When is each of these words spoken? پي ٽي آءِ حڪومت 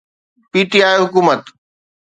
پي 0.51 0.59
ٽي 0.69 0.79
آءِ 0.89 0.97
حڪومت 1.03 1.41